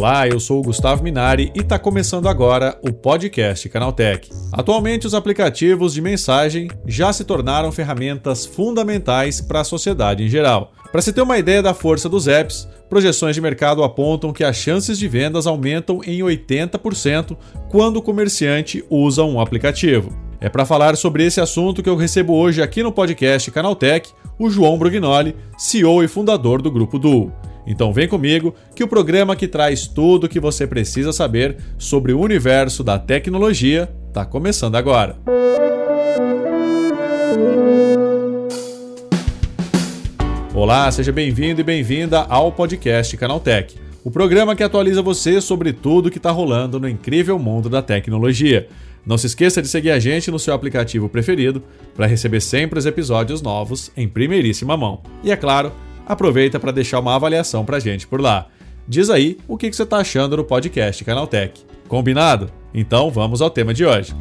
Olá, 0.00 0.26
eu 0.26 0.40
sou 0.40 0.60
o 0.60 0.62
Gustavo 0.62 1.04
Minari 1.04 1.52
e 1.54 1.60
está 1.60 1.78
começando 1.78 2.26
agora 2.26 2.74
o 2.80 2.90
podcast 2.90 3.68
Canaltech. 3.68 4.30
Atualmente, 4.50 5.06
os 5.06 5.12
aplicativos 5.12 5.92
de 5.92 6.00
mensagem 6.00 6.68
já 6.86 7.12
se 7.12 7.22
tornaram 7.22 7.70
ferramentas 7.70 8.46
fundamentais 8.46 9.42
para 9.42 9.60
a 9.60 9.64
sociedade 9.64 10.24
em 10.24 10.28
geral. 10.28 10.72
Para 10.90 11.02
se 11.02 11.12
ter 11.12 11.20
uma 11.20 11.36
ideia 11.36 11.62
da 11.62 11.74
força 11.74 12.08
dos 12.08 12.28
apps, 12.28 12.66
projeções 12.88 13.34
de 13.34 13.42
mercado 13.42 13.84
apontam 13.84 14.32
que 14.32 14.42
as 14.42 14.56
chances 14.56 14.98
de 14.98 15.06
vendas 15.06 15.46
aumentam 15.46 16.00
em 16.02 16.20
80% 16.20 17.36
quando 17.68 17.98
o 17.98 18.02
comerciante 18.02 18.82
usa 18.88 19.22
um 19.22 19.38
aplicativo. 19.38 20.18
É 20.40 20.48
para 20.48 20.64
falar 20.64 20.96
sobre 20.96 21.26
esse 21.26 21.42
assunto 21.42 21.82
que 21.82 21.90
eu 21.90 21.94
recebo 21.94 22.32
hoje 22.32 22.62
aqui 22.62 22.82
no 22.82 22.90
podcast 22.90 23.50
Canaltech 23.50 24.10
o 24.38 24.48
João 24.48 24.78
Brugnoli, 24.78 25.36
CEO 25.58 26.02
e 26.02 26.08
fundador 26.08 26.62
do 26.62 26.70
Grupo 26.70 26.98
Duo. 26.98 27.30
Então 27.66 27.92
vem 27.92 28.08
comigo 28.08 28.54
que 28.74 28.82
o 28.82 28.88
programa 28.88 29.36
que 29.36 29.46
traz 29.46 29.86
tudo 29.86 30.24
o 30.24 30.28
que 30.28 30.40
você 30.40 30.66
precisa 30.66 31.12
saber 31.12 31.56
sobre 31.78 32.12
o 32.12 32.20
universo 32.20 32.82
da 32.82 32.98
tecnologia 32.98 33.90
está 34.08 34.24
começando 34.24 34.76
agora. 34.76 35.16
Olá, 40.54 40.90
seja 40.90 41.12
bem-vindo 41.12 41.60
e 41.60 41.64
bem-vinda 41.64 42.20
ao 42.20 42.52
podcast 42.52 43.16
Canaltech, 43.16 43.76
o 44.04 44.10
programa 44.10 44.56
que 44.56 44.62
atualiza 44.62 45.00
você 45.00 45.40
sobre 45.40 45.72
tudo 45.72 46.10
que 46.10 46.18
está 46.18 46.30
rolando 46.30 46.80
no 46.80 46.88
incrível 46.88 47.38
mundo 47.38 47.68
da 47.68 47.80
tecnologia. 47.80 48.68
Não 49.06 49.16
se 49.16 49.26
esqueça 49.26 49.62
de 49.62 49.68
seguir 49.68 49.90
a 49.90 49.98
gente 49.98 50.30
no 50.30 50.38
seu 50.38 50.52
aplicativo 50.52 51.08
preferido 51.08 51.62
para 51.94 52.06
receber 52.06 52.40
sempre 52.40 52.78
os 52.78 52.84
episódios 52.84 53.40
novos 53.40 53.90
em 53.96 54.06
primeiríssima 54.06 54.76
mão. 54.76 55.00
E 55.22 55.30
é 55.30 55.36
claro, 55.36 55.72
aproveita 56.06 56.58
para 56.58 56.72
deixar 56.72 57.00
uma 57.00 57.14
avaliação 57.14 57.64
para 57.64 57.76
a 57.76 57.80
gente 57.80 58.06
por 58.06 58.20
lá. 58.20 58.46
Diz 58.86 59.10
aí 59.10 59.38
o 59.46 59.56
que 59.56 59.72
você 59.72 59.82
está 59.82 59.98
achando 59.98 60.36
do 60.36 60.44
podcast 60.44 61.04
Canaltech. 61.04 61.64
Combinado? 61.86 62.50
Então 62.74 63.10
vamos 63.10 63.40
ao 63.40 63.50
tema 63.50 63.72
de 63.74 63.84
hoje. 63.84 64.14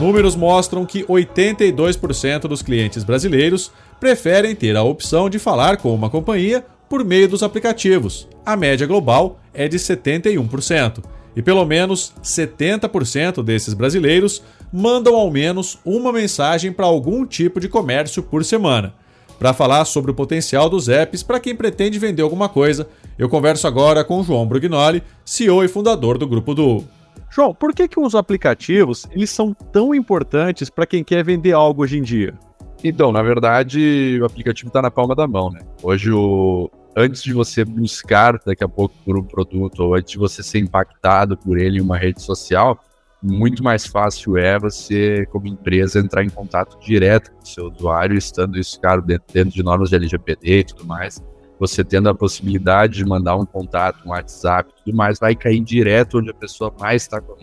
Números 0.00 0.36
mostram 0.36 0.86
que 0.86 1.02
82% 1.04 2.42
dos 2.42 2.62
clientes 2.62 3.02
brasileiros 3.02 3.72
preferem 3.98 4.54
ter 4.54 4.76
a 4.76 4.82
opção 4.82 5.28
de 5.28 5.38
falar 5.38 5.76
com 5.76 5.92
uma 5.92 6.08
companhia 6.08 6.64
por 6.88 7.04
meio 7.04 7.28
dos 7.28 7.42
aplicativos. 7.42 8.28
A 8.46 8.56
média 8.56 8.86
global 8.86 9.40
é 9.52 9.66
de 9.68 9.76
71% 9.76 11.17
e 11.38 11.42
pelo 11.42 11.64
menos 11.64 12.12
70% 12.20 13.44
desses 13.44 13.72
brasileiros 13.72 14.42
mandam 14.72 15.14
ao 15.14 15.30
menos 15.30 15.78
uma 15.84 16.12
mensagem 16.12 16.72
para 16.72 16.84
algum 16.84 17.24
tipo 17.24 17.60
de 17.60 17.68
comércio 17.68 18.24
por 18.24 18.44
semana. 18.44 18.92
Para 19.38 19.54
falar 19.54 19.84
sobre 19.84 20.10
o 20.10 20.14
potencial 20.14 20.68
dos 20.68 20.88
apps 20.88 21.22
para 21.22 21.38
quem 21.38 21.54
pretende 21.54 21.96
vender 21.96 22.22
alguma 22.22 22.48
coisa, 22.48 22.88
eu 23.16 23.28
converso 23.28 23.68
agora 23.68 24.02
com 24.02 24.20
João 24.24 24.48
Brugnoli, 24.48 25.00
CEO 25.24 25.62
e 25.62 25.68
fundador 25.68 26.18
do 26.18 26.26
Grupo 26.26 26.56
Duo. 26.56 26.84
João, 27.30 27.54
por 27.54 27.72
que, 27.72 27.86
que 27.86 28.00
os 28.00 28.16
aplicativos 28.16 29.06
eles 29.12 29.30
são 29.30 29.54
tão 29.54 29.94
importantes 29.94 30.68
para 30.68 30.86
quem 30.86 31.04
quer 31.04 31.22
vender 31.22 31.52
algo 31.52 31.84
hoje 31.84 31.98
em 31.98 32.02
dia? 32.02 32.34
Então, 32.82 33.12
na 33.12 33.22
verdade, 33.22 34.18
o 34.20 34.24
aplicativo 34.24 34.70
está 34.70 34.82
na 34.82 34.90
palma 34.90 35.14
da 35.14 35.28
mão, 35.28 35.52
né? 35.52 35.60
Hoje, 35.84 36.10
o... 36.10 36.68
antes 36.98 37.22
de 37.22 37.32
você 37.32 37.64
buscar 37.64 38.40
daqui 38.44 38.64
a 38.64 38.68
pouco 38.68 38.94
por 39.04 39.16
um 39.16 39.22
produto, 39.22 39.84
ou 39.84 39.94
antes 39.94 40.12
de 40.12 40.18
você 40.18 40.42
ser 40.42 40.58
impactado 40.58 41.36
por 41.36 41.58
ele 41.58 41.78
em 41.78 41.80
uma 41.80 41.96
rede 41.96 42.20
social, 42.22 42.78
muito 43.22 43.62
mais 43.62 43.86
fácil 43.86 44.36
é 44.36 44.58
você, 44.58 45.26
como 45.26 45.46
empresa, 45.46 45.98
entrar 45.98 46.24
em 46.24 46.28
contato 46.28 46.78
direto 46.80 47.32
com 47.32 47.42
o 47.42 47.46
seu 47.46 47.66
usuário, 47.66 48.16
estando 48.16 48.58
isso, 48.58 48.80
claro, 48.80 49.02
dentro, 49.02 49.32
dentro 49.32 49.50
de 49.50 49.62
normas 49.62 49.90
de 49.90 49.96
LGPD 49.96 50.58
e 50.58 50.64
tudo 50.64 50.86
mais. 50.86 51.22
Você 51.60 51.82
tendo 51.82 52.08
a 52.08 52.14
possibilidade 52.14 52.94
de 52.94 53.04
mandar 53.04 53.36
um 53.36 53.44
contato, 53.44 54.06
um 54.06 54.10
WhatsApp 54.10 54.72
tudo 54.84 54.96
mais, 54.96 55.18
vai 55.18 55.34
cair 55.34 55.60
direto 55.60 56.18
onde 56.18 56.30
a 56.30 56.34
pessoa 56.34 56.72
mais 56.78 57.02
está 57.02 57.20
com 57.20 57.34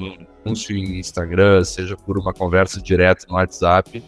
anúncio 0.46 0.76
em 0.76 1.00
Instagram, 1.00 1.64
seja 1.64 1.98
por 1.98 2.18
uma 2.18 2.34
conversa 2.34 2.82
direta 2.82 3.26
no 3.28 3.36
WhatsApp 3.36 4.02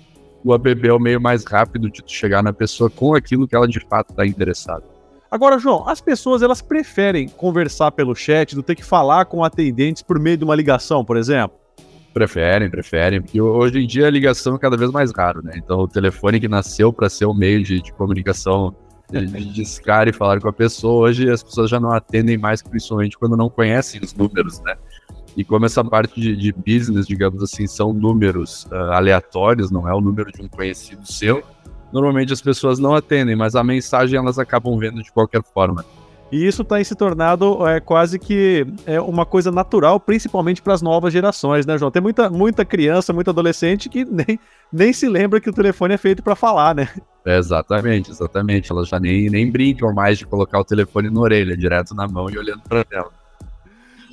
o 0.43 0.53
app 0.53 0.87
é 0.87 0.93
o 0.93 0.99
meio 0.99 1.19
mais 1.19 1.43
rápido 1.43 1.89
de 1.89 2.01
chegar 2.05 2.41
na 2.41 2.53
pessoa 2.53 2.89
com 2.89 3.13
aquilo 3.13 3.47
que 3.47 3.55
ela 3.55 3.67
de 3.67 3.79
fato 3.81 4.11
está 4.11 4.25
interessada. 4.25 4.96
Agora, 5.29 5.59
João, 5.59 5.87
as 5.87 5.99
pessoas 5.99 6.41
elas 6.41 6.61
preferem 6.61 7.27
conversar 7.27 7.91
pelo 7.91 8.15
chat 8.15 8.55
do 8.55 8.63
ter 8.63 8.75
que 8.75 8.83
falar 8.83 9.25
com 9.25 9.43
atendentes 9.43 10.01
por 10.01 10.19
meio 10.19 10.37
de 10.37 10.43
uma 10.43 10.55
ligação, 10.55 11.03
por 11.03 11.17
exemplo? 11.17 11.57
Preferem, 12.13 12.69
preferem, 12.69 13.21
porque 13.21 13.39
hoje 13.39 13.79
em 13.79 13.85
dia 13.87 14.07
a 14.07 14.09
ligação 14.09 14.55
é 14.55 14.59
cada 14.59 14.77
vez 14.77 14.89
mais 14.89 15.11
raro, 15.11 15.43
né? 15.43 15.53
Então 15.55 15.79
o 15.79 15.87
telefone 15.87 16.39
que 16.39 16.47
nasceu 16.47 16.91
para 16.91 17.09
ser 17.09 17.25
o 17.25 17.33
meio 17.33 17.61
de, 17.61 17.81
de 17.81 17.91
comunicação, 17.93 18.73
de, 19.11 19.25
de 19.25 19.53
discar 19.53 20.07
e 20.07 20.13
falar 20.13 20.39
com 20.39 20.47
a 20.47 20.53
pessoa, 20.53 21.09
hoje 21.09 21.29
as 21.29 21.43
pessoas 21.43 21.69
já 21.69 21.79
não 21.79 21.91
atendem 21.91 22.37
mais, 22.37 22.63
principalmente 22.63 23.17
quando 23.17 23.37
não 23.37 23.49
conhecem 23.49 24.01
os 24.01 24.13
números, 24.13 24.59
né? 24.61 24.75
E 25.35 25.43
como 25.43 25.67
essa 25.67 25.83
parte 25.83 26.19
de, 26.19 26.35
de 26.35 26.51
business, 26.51 27.05
digamos 27.05 27.43
assim, 27.43 27.67
são 27.67 27.93
números 27.93 28.65
uh, 28.71 28.93
aleatórios, 28.93 29.69
não 29.69 29.87
é 29.87 29.93
o 29.93 30.01
número 30.01 30.31
de 30.31 30.41
um 30.41 30.47
conhecido 30.47 31.05
seu, 31.05 31.43
normalmente 31.91 32.33
as 32.33 32.41
pessoas 32.41 32.79
não 32.79 32.93
atendem, 32.93 33.35
mas 33.35 33.55
a 33.55 33.63
mensagem 33.63 34.17
elas 34.17 34.37
acabam 34.37 34.77
vendo 34.77 35.01
de 35.01 35.11
qualquer 35.11 35.41
forma. 35.43 35.85
E 36.29 36.45
isso 36.45 36.63
tem 36.63 36.83
se 36.83 36.93
tornado 36.93 37.65
é, 37.65 37.79
quase 37.79 38.19
que 38.19 38.67
é, 38.85 38.99
uma 38.99 39.25
coisa 39.25 39.49
natural, 39.49 39.97
principalmente 39.97 40.61
para 40.61 40.73
as 40.73 40.81
novas 40.81 41.13
gerações, 41.13 41.65
né, 41.65 41.77
João? 41.77 41.89
Tem 41.89 42.01
muita, 42.01 42.29
muita 42.29 42.65
criança, 42.65 43.13
muito 43.13 43.29
adolescente 43.29 43.87
que 43.87 44.03
nem, 44.11 44.37
nem 44.71 44.91
se 44.91 45.07
lembra 45.07 45.39
que 45.39 45.49
o 45.49 45.53
telefone 45.53 45.93
é 45.93 45.97
feito 45.97 46.21
para 46.21 46.35
falar, 46.35 46.75
né? 46.75 46.89
É, 47.25 47.37
exatamente, 47.37 48.11
exatamente. 48.11 48.71
Elas 48.71 48.89
já 48.89 48.99
nem, 48.99 49.29
nem 49.29 49.49
brincam 49.49 49.93
mais 49.93 50.17
de 50.17 50.25
colocar 50.25 50.59
o 50.59 50.65
telefone 50.65 51.09
na 51.09 51.19
orelha, 51.19 51.55
direto 51.55 51.95
na 51.95 52.07
mão 52.07 52.29
e 52.29 52.37
olhando 52.37 52.61
para 52.67 52.85
ela. 52.91 53.11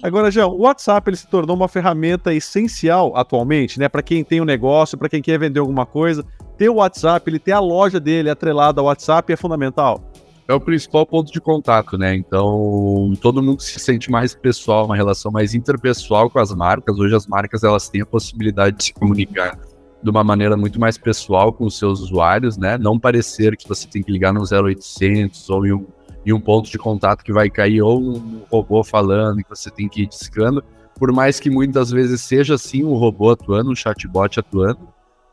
Agora, 0.01 0.31
João, 0.31 0.51
o 0.51 0.61
WhatsApp 0.63 1.09
ele 1.09 1.17
se 1.17 1.27
tornou 1.27 1.57
uma 1.57 1.67
ferramenta 1.67 2.33
essencial 2.33 3.17
atualmente, 3.17 3.81
né? 3.81 3.89
Para 3.89 4.03
quem 4.03 4.23
tem 4.23 4.41
um 4.41 4.45
negócio, 4.45 4.99
para 4.99 5.09
quem 5.09 5.23
quer 5.23 5.39
vender 5.39 5.61
alguma 5.61 5.87
coisa, 5.87 6.25
ter 6.57 6.69
o 6.69 6.77
WhatsApp, 6.77 7.29
ele 7.29 7.39
ter 7.39 7.53
a 7.53 7.61
loja 7.61 7.99
dele 8.01 8.31
atrelada 8.31 8.81
ao 8.81 8.87
WhatsApp 8.87 9.33
é 9.33 9.37
fundamental. 9.37 10.03
É 10.47 10.53
o 10.53 10.61
principal 10.61 11.07
ponto 11.07 11.33
de 11.33 11.41
contato, 11.41 11.97
né? 11.97 12.15
Então, 12.15 13.15
todo 13.21 13.43
mundo 13.43 13.63
se 13.63 13.79
sente 13.81 14.11
mais 14.11 14.35
pessoal, 14.35 14.85
uma 14.85 14.95
relação 14.95 15.33
mais 15.33 15.55
interpessoal 15.55 16.29
com 16.29 16.39
as 16.39 16.55
marcas. 16.55 16.99
Hoje 16.99 17.15
as 17.15 17.27
marcas 17.27 17.65
elas 17.65 17.89
têm 17.89 18.03
a 18.03 18.07
possibilidade 18.07 18.77
de 18.77 18.85
se 18.85 18.93
comunicar 18.93 19.59
de 20.03 20.11
uma 20.11 20.23
maneira 20.23 20.55
muito 20.55 20.79
mais 20.79 20.99
pessoal 20.99 21.51
com 21.51 21.65
os 21.65 21.79
seus 21.79 22.01
usuários, 22.01 22.59
né? 22.59 22.77
Não 22.77 22.99
parecer 22.99 23.57
que 23.57 23.67
você 23.67 23.89
tem 23.89 24.03
que 24.03 24.13
ligar 24.13 24.35
no 24.35 24.43
0800 24.43 25.49
ou 25.49 25.67
em 25.67 25.73
um 25.73 25.87
e 26.27 26.33
um 26.33 26.41
ponto 26.41 26.71
de 26.71 26.79
contato 26.79 27.23
que 27.23 27.33
vai 27.33 27.51
cair 27.51 27.83
ou 27.83 28.01
um 28.01 28.43
robô 28.51 28.83
falando 28.83 29.43
que 29.43 29.49
você 29.49 29.71
tem 29.71 29.89
que 29.89 30.03
ir 30.03 30.07
discando. 30.07 30.65
Por 30.99 31.13
mais 31.13 31.39
que 31.39 31.51
muitas 31.51 31.91
vezes 31.91 32.21
seja 32.23 32.55
assim 32.55 32.85
um 32.85 32.95
robô 32.95 33.31
atuando, 33.31 33.71
um 33.71 33.75
chatbot 33.75 34.41
atuando, 34.41 34.81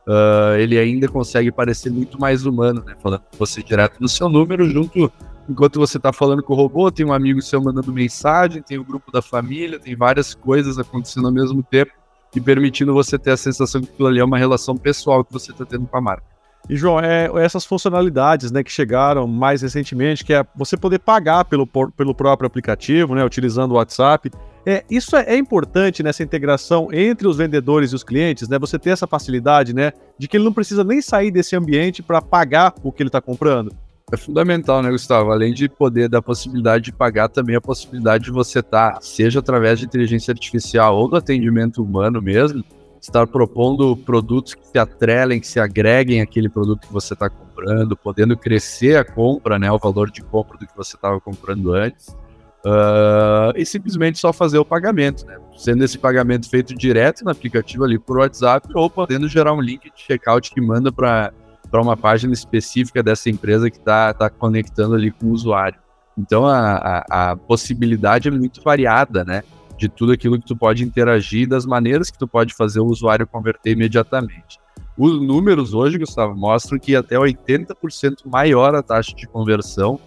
uh, 0.06 0.56
ele 0.58 0.78
ainda 0.78 1.08
consegue 1.08 1.50
parecer 1.50 1.90
muito 1.90 2.20
mais 2.20 2.44
humano, 2.46 2.82
né? 2.84 2.94
Falando 3.02 3.20
com 3.20 3.36
você 3.38 3.62
direto 3.62 4.00
no 4.00 4.08
seu 4.08 4.28
número, 4.28 4.68
junto 4.68 5.12
enquanto 5.48 5.78
você 5.78 5.96
está 5.96 6.12
falando 6.12 6.42
com 6.42 6.52
o 6.52 6.56
robô, 6.56 6.90
tem 6.90 7.04
um 7.04 7.12
amigo 7.12 7.42
seu 7.42 7.60
mandando 7.60 7.92
mensagem, 7.92 8.62
tem 8.62 8.78
o 8.78 8.84
grupo 8.84 9.10
da 9.10 9.20
família, 9.20 9.78
tem 9.78 9.96
várias 9.96 10.34
coisas 10.34 10.78
acontecendo 10.78 11.26
ao 11.26 11.32
mesmo 11.32 11.62
tempo 11.62 11.92
e 12.34 12.40
permitindo 12.40 12.94
você 12.94 13.18
ter 13.18 13.32
a 13.32 13.36
sensação 13.36 13.80
que 13.80 13.90
aquilo 13.90 14.08
ali 14.08 14.20
é 14.20 14.24
uma 14.24 14.38
relação 14.38 14.76
pessoal 14.76 15.24
que 15.24 15.32
você 15.32 15.50
está 15.52 15.64
tendo 15.64 15.86
com 15.86 15.96
a 15.96 16.00
marca. 16.00 16.24
E, 16.68 16.76
João, 16.76 17.00
é 17.00 17.28
essas 17.44 17.64
funcionalidades 17.64 18.52
né, 18.52 18.62
que 18.62 18.70
chegaram 18.70 19.26
mais 19.26 19.62
recentemente, 19.62 20.24
que 20.24 20.32
é 20.32 20.46
você 20.54 20.76
poder 20.76 21.00
pagar 21.00 21.44
pelo, 21.44 21.66
pelo 21.66 22.14
próprio 22.14 22.46
aplicativo, 22.46 23.14
né, 23.14 23.24
utilizando 23.24 23.72
o 23.72 23.74
WhatsApp. 23.74 24.30
É, 24.64 24.84
isso 24.88 25.16
é, 25.16 25.24
é, 25.34 25.36
importante 25.36 26.02
nessa 26.02 26.22
integração 26.22 26.88
entre 26.92 27.26
os 27.26 27.36
vendedores 27.36 27.90
e 27.90 27.96
os 27.96 28.04
clientes, 28.04 28.48
né? 28.48 28.58
Você 28.58 28.78
ter 28.78 28.90
essa 28.90 29.06
facilidade, 29.06 29.74
né? 29.74 29.92
De 30.16 30.28
que 30.28 30.36
ele 30.36 30.44
não 30.44 30.52
precisa 30.52 30.84
nem 30.84 31.02
sair 31.02 31.32
desse 31.32 31.56
ambiente 31.56 32.02
para 32.02 32.22
pagar 32.22 32.72
o 32.82 32.92
que 32.92 33.02
ele 33.02 33.08
está 33.08 33.20
comprando. 33.20 33.74
É 34.12 34.16
fundamental, 34.16 34.82
né, 34.82 34.90
Gustavo? 34.90 35.32
Além 35.32 35.54
de 35.54 35.68
poder 35.68 36.08
dar 36.08 36.18
a 36.18 36.22
possibilidade 36.22 36.84
de 36.84 36.92
pagar, 36.92 37.28
também 37.28 37.56
a 37.56 37.60
possibilidade 37.60 38.24
de 38.24 38.30
você 38.30 38.60
estar, 38.60 38.94
tá, 38.94 39.00
seja 39.00 39.40
através 39.40 39.78
de 39.78 39.86
inteligência 39.86 40.30
artificial 40.32 40.96
ou 40.96 41.08
do 41.08 41.16
atendimento 41.16 41.82
humano 41.82 42.20
mesmo, 42.20 42.62
estar 43.00 43.26
propondo 43.26 43.96
produtos 43.96 44.54
que 44.54 44.66
se 44.66 44.78
atrelem, 44.78 45.40
que 45.40 45.46
se 45.46 45.58
agreguem 45.58 46.20
àquele 46.20 46.48
produto 46.48 46.86
que 46.86 46.92
você 46.92 47.14
está 47.14 47.28
comprando, 47.28 47.96
podendo 47.96 48.36
crescer 48.36 48.96
a 48.96 49.04
compra, 49.04 49.58
né, 49.58 49.72
o 49.72 49.78
valor 49.78 50.10
de 50.10 50.22
compra 50.22 50.58
do 50.58 50.66
que 50.66 50.76
você 50.76 50.94
estava 50.94 51.18
comprando 51.18 51.72
antes, 51.72 52.14
uh, 52.64 53.52
e 53.56 53.64
simplesmente 53.64 54.18
só 54.18 54.32
fazer 54.32 54.58
o 54.58 54.64
pagamento, 54.64 55.26
né, 55.26 55.38
sendo 55.56 55.84
esse 55.84 55.98
pagamento 55.98 56.48
feito 56.48 56.74
direto 56.74 57.24
no 57.24 57.30
aplicativo 57.30 57.84
ali 57.84 57.98
por 57.98 58.18
WhatsApp 58.18 58.68
ou 58.74 58.88
podendo 58.88 59.28
gerar 59.28 59.52
um 59.52 59.60
link 59.60 59.84
de 59.84 60.02
checkout 60.02 60.50
que 60.50 60.60
manda 60.60 60.90
para 60.90 61.32
uma 61.74 61.96
página 61.96 62.32
específica 62.32 63.02
dessa 63.02 63.30
empresa 63.30 63.70
que 63.70 63.78
está 63.78 64.12
tá 64.14 64.30
conectando 64.30 64.94
ali 64.94 65.10
com 65.10 65.26
o 65.26 65.30
usuário. 65.30 65.78
Então 66.16 66.46
a, 66.46 67.04
a, 67.10 67.30
a 67.30 67.36
possibilidade 67.36 68.28
é 68.28 68.30
muito 68.30 68.62
variada, 68.62 69.24
né? 69.24 69.42
de 69.82 69.88
tudo 69.88 70.12
aquilo 70.12 70.38
que 70.38 70.46
tu 70.46 70.56
pode 70.56 70.84
interagir, 70.84 71.48
das 71.48 71.66
maneiras 71.66 72.08
que 72.08 72.16
tu 72.16 72.28
pode 72.28 72.54
fazer 72.54 72.78
o 72.78 72.86
usuário 72.86 73.26
converter 73.26 73.72
imediatamente. 73.72 74.60
Os 74.96 75.20
números 75.20 75.74
hoje, 75.74 75.98
Gustavo, 75.98 76.36
mostram 76.36 76.78
que 76.78 76.94
até 76.94 77.16
80% 77.16 78.26
maior 78.26 78.76
a 78.76 78.82
taxa 78.82 79.12
de 79.16 79.26
conversão 79.26 79.98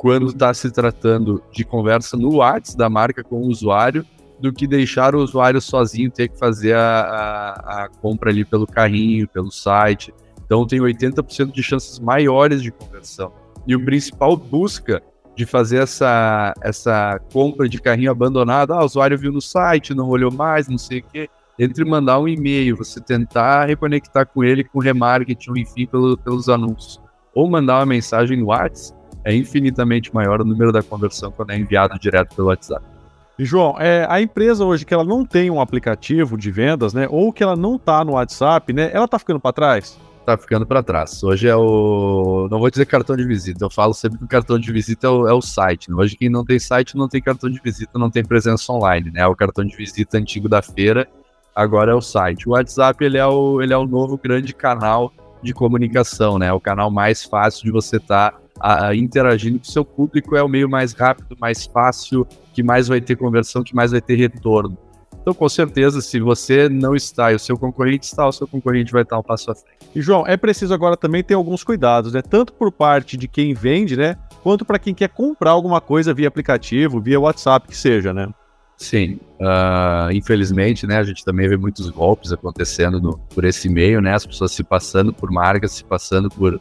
quando 0.00 0.28
está 0.28 0.54
se 0.54 0.70
tratando 0.70 1.42
de 1.52 1.62
conversa 1.62 2.16
no 2.16 2.36
WhatsApp 2.36 2.78
da 2.78 2.88
marca 2.88 3.22
com 3.22 3.36
o 3.36 3.48
usuário 3.48 4.02
do 4.40 4.50
que 4.50 4.66
deixar 4.66 5.14
o 5.14 5.22
usuário 5.22 5.60
sozinho 5.60 6.10
ter 6.10 6.28
que 6.28 6.38
fazer 6.38 6.74
a, 6.74 7.00
a, 7.60 7.84
a 7.84 7.88
compra 8.00 8.30
ali 8.30 8.42
pelo 8.42 8.66
carrinho, 8.66 9.28
pelo 9.28 9.50
site. 9.50 10.10
Então 10.42 10.66
tem 10.66 10.80
80% 10.80 11.52
de 11.52 11.62
chances 11.62 11.98
maiores 11.98 12.62
de 12.62 12.70
conversão. 12.70 13.30
E 13.66 13.76
o 13.76 13.84
principal 13.84 14.38
busca 14.38 15.02
de 15.36 15.44
fazer 15.44 15.82
essa, 15.82 16.54
essa 16.62 17.20
compra 17.30 17.68
de 17.68 17.78
carrinho 17.78 18.10
abandonado, 18.10 18.72
ah, 18.72 18.80
o 18.80 18.86
usuário 18.86 19.18
viu 19.18 19.30
no 19.30 19.42
site, 19.42 19.92
não 19.92 20.08
olhou 20.08 20.32
mais, 20.32 20.66
não 20.66 20.78
sei 20.78 21.00
o 21.00 21.04
quê, 21.12 21.28
entre 21.58 21.84
mandar 21.84 22.18
um 22.18 22.26
e-mail, 22.26 22.74
você 22.74 23.02
tentar 23.02 23.66
reconectar 23.66 24.26
com 24.26 24.42
ele 24.42 24.64
com 24.64 24.78
remarketing, 24.78 25.58
enfim, 25.58 25.86
pelo, 25.86 26.16
pelos 26.16 26.48
anúncios, 26.48 26.98
ou 27.34 27.50
mandar 27.50 27.80
uma 27.80 27.86
mensagem 27.86 28.38
no 28.38 28.46
WhatsApp, 28.46 28.98
é 29.24 29.34
infinitamente 29.34 30.14
maior 30.14 30.40
o 30.40 30.44
número 30.44 30.72
da 30.72 30.82
conversão 30.82 31.30
quando 31.30 31.50
é 31.50 31.58
enviado 31.58 31.98
direto 31.98 32.34
pelo 32.34 32.48
WhatsApp. 32.48 32.84
E 33.38 33.44
João, 33.44 33.74
é, 33.78 34.06
a 34.08 34.20
empresa 34.20 34.64
hoje 34.64 34.84
que 34.84 34.92
ela 34.92 35.04
não 35.04 35.24
tem 35.24 35.50
um 35.50 35.60
aplicativo 35.60 36.36
de 36.36 36.50
vendas, 36.50 36.92
né, 36.92 37.06
ou 37.10 37.32
que 37.32 37.42
ela 37.42 37.56
não 37.56 37.76
está 37.76 38.04
no 38.04 38.12
WhatsApp, 38.12 38.72
né, 38.72 38.90
ela 38.92 39.06
está 39.06 39.18
ficando 39.18 39.40
para 39.40 39.52
trás? 39.52 39.98
Está 40.20 40.36
ficando 40.36 40.66
para 40.66 40.82
trás. 40.82 41.22
Hoje 41.24 41.48
é 41.48 41.56
o, 41.56 42.48
não 42.50 42.58
vou 42.58 42.70
dizer 42.70 42.84
cartão 42.84 43.16
de 43.16 43.24
visita, 43.24 43.64
eu 43.64 43.70
falo 43.70 43.94
sempre 43.94 44.18
que 44.18 44.24
o 44.24 44.28
cartão 44.28 44.58
de 44.58 44.70
visita 44.70 45.06
é 45.06 45.10
o, 45.10 45.26
é 45.26 45.32
o 45.32 45.40
site. 45.40 45.90
Né? 45.90 45.96
Hoje 45.96 46.16
quem 46.16 46.28
não 46.28 46.44
tem 46.44 46.58
site 46.58 46.96
não 46.96 47.08
tem 47.08 47.22
cartão 47.22 47.48
de 47.48 47.58
visita, 47.64 47.98
não 47.98 48.10
tem 48.10 48.22
presença 48.22 48.70
online, 48.70 49.10
né? 49.10 49.22
É 49.22 49.26
o 49.26 49.34
cartão 49.34 49.64
de 49.64 49.74
visita 49.74 50.18
antigo 50.18 50.46
da 50.46 50.60
feira, 50.60 51.08
agora 51.54 51.92
é 51.92 51.94
o 51.94 52.02
site. 52.02 52.46
O 52.46 52.52
WhatsApp 52.52 53.02
ele 53.02 53.16
é 53.16 53.26
o, 53.26 53.62
ele 53.62 53.72
é 53.72 53.76
o 53.78 53.86
novo 53.86 54.18
grande 54.22 54.52
canal 54.52 55.10
de 55.42 55.54
comunicação, 55.54 56.38
né? 56.38 56.48
É 56.48 56.52
o 56.52 56.60
canal 56.60 56.90
mais 56.90 57.24
fácil 57.24 57.64
de 57.64 57.70
você 57.70 57.96
estar 57.96 58.32
tá 58.32 58.38
a, 58.60 58.88
a, 58.88 58.96
interagindo 58.96 59.58
com 59.58 59.64
o 59.64 59.70
seu 59.70 59.84
público 59.84 60.36
é 60.36 60.42
o 60.42 60.48
meio 60.48 60.68
mais 60.68 60.92
rápido, 60.92 61.36
mais 61.40 61.66
fácil, 61.66 62.26
que 62.52 62.62
mais 62.62 62.86
vai 62.86 63.00
ter 63.00 63.16
conversão, 63.16 63.64
que 63.64 63.74
mais 63.74 63.90
vai 63.90 64.00
ter 64.00 64.16
retorno. 64.16 64.76
Então, 65.20 65.34
com 65.34 65.48
certeza, 65.48 66.00
se 66.00 66.18
você 66.18 66.68
não 66.68 66.94
está 66.94 67.30
e 67.32 67.34
o 67.34 67.38
seu 67.38 67.58
concorrente 67.58 68.06
está, 68.06 68.26
o 68.26 68.32
seu 68.32 68.46
concorrente 68.46 68.92
vai 68.92 69.02
estar 69.02 69.18
um 69.18 69.22
passo 69.22 69.50
à 69.50 69.54
frente. 69.54 69.76
E, 69.94 70.00
João, 70.00 70.26
é 70.26 70.36
preciso 70.36 70.72
agora 70.72 70.96
também 70.96 71.22
ter 71.22 71.34
alguns 71.34 71.62
cuidados, 71.62 72.12
né? 72.12 72.22
Tanto 72.22 72.54
por 72.54 72.72
parte 72.72 73.16
de 73.16 73.28
quem 73.28 73.52
vende, 73.52 73.96
né? 73.96 74.16
Quanto 74.42 74.64
para 74.64 74.78
quem 74.78 74.94
quer 74.94 75.08
comprar 75.08 75.50
alguma 75.50 75.80
coisa 75.80 76.14
via 76.14 76.28
aplicativo, 76.28 77.00
via 77.00 77.20
WhatsApp, 77.20 77.68
que 77.68 77.76
seja, 77.76 78.14
né? 78.14 78.28
Sim, 78.78 79.20
uh, 79.38 80.10
infelizmente, 80.10 80.86
né, 80.86 80.96
a 80.96 81.02
gente 81.02 81.22
também 81.22 81.46
vê 81.46 81.54
muitos 81.54 81.90
golpes 81.90 82.32
acontecendo 82.32 82.98
no, 82.98 83.18
por 83.18 83.44
esse 83.44 83.68
meio, 83.68 84.00
né, 84.00 84.14
as 84.14 84.24
pessoas 84.24 84.52
se 84.52 84.64
passando 84.64 85.12
por 85.12 85.30
marcas, 85.30 85.72
se 85.72 85.84
passando 85.84 86.30
por 86.30 86.58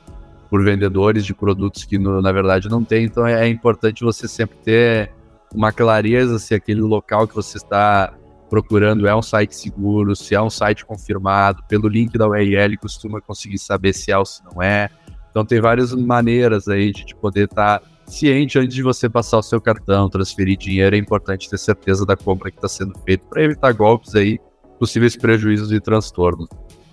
por 0.49 0.63
vendedores 0.63 1.25
de 1.25 1.33
produtos 1.33 1.83
que 1.83 1.97
no, 1.97 2.21
na 2.21 2.31
verdade 2.31 2.69
não 2.69 2.83
tem. 2.83 3.05
Então 3.05 3.25
é, 3.25 3.45
é 3.45 3.47
importante 3.47 4.03
você 4.03 4.27
sempre 4.27 4.57
ter 4.63 5.11
uma 5.53 5.71
clareza 5.71 6.39
se 6.39 6.53
aquele 6.53 6.81
local 6.81 7.27
que 7.27 7.35
você 7.35 7.57
está 7.57 8.13
procurando 8.49 9.07
é 9.07 9.15
um 9.15 9.21
site 9.21 9.55
seguro, 9.55 10.15
se 10.15 10.33
é 10.33 10.41
um 10.41 10.49
site 10.49 10.85
confirmado, 10.85 11.63
pelo 11.67 11.87
link 11.87 12.17
da 12.17 12.27
URL 12.27 12.77
costuma 12.77 13.21
conseguir 13.21 13.59
saber 13.59 13.93
se 13.93 14.11
é 14.11 14.17
ou 14.17 14.25
se 14.25 14.43
não 14.43 14.61
é. 14.61 14.89
Então 15.29 15.45
tem 15.45 15.61
várias 15.61 15.93
maneiras 15.93 16.67
aí 16.67 16.91
de, 16.91 17.05
de 17.05 17.15
poder 17.15 17.45
estar 17.45 17.79
tá 17.79 17.85
ciente 18.07 18.57
antes 18.57 18.73
de 18.73 18.81
você 18.81 19.07
passar 19.07 19.37
o 19.37 19.43
seu 19.43 19.61
cartão, 19.61 20.09
transferir 20.09 20.57
dinheiro, 20.57 20.95
é 20.95 20.99
importante 20.99 21.49
ter 21.49 21.59
certeza 21.59 22.05
da 22.05 22.17
compra 22.17 22.49
que 22.49 22.57
está 22.57 22.67
sendo 22.67 22.97
feita 23.05 23.25
para 23.29 23.43
evitar 23.43 23.71
golpes 23.71 24.15
aí, 24.15 24.39
possíveis 24.79 25.15
prejuízos 25.15 25.71
e 25.71 25.79
transtornos. 25.79 26.49